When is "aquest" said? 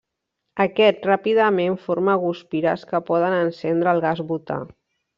0.63-1.05